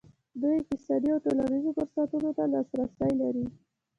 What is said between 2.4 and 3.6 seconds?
لاسرسی لري.